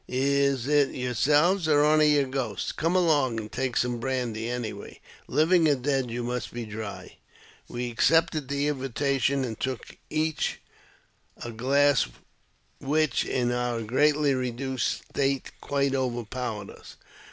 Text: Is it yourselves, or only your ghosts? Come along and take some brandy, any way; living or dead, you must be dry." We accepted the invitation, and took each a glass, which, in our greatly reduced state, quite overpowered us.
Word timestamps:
Is 0.07 0.65
it 0.65 0.95
yourselves, 0.95 1.67
or 1.67 1.83
only 1.85 2.13
your 2.15 2.25
ghosts? 2.25 2.71
Come 2.71 2.95
along 2.95 3.39
and 3.39 3.51
take 3.51 3.77
some 3.77 3.99
brandy, 3.99 4.49
any 4.49 4.73
way; 4.73 4.99
living 5.27 5.67
or 5.67 5.75
dead, 5.75 6.09
you 6.09 6.23
must 6.23 6.51
be 6.51 6.65
dry." 6.65 7.17
We 7.69 7.91
accepted 7.91 8.47
the 8.47 8.67
invitation, 8.67 9.45
and 9.45 9.59
took 9.59 9.95
each 10.09 10.59
a 11.43 11.51
glass, 11.51 12.07
which, 12.79 13.25
in 13.25 13.51
our 13.51 13.83
greatly 13.83 14.33
reduced 14.33 15.03
state, 15.07 15.51
quite 15.61 15.93
overpowered 15.93 16.71
us. 16.71 16.95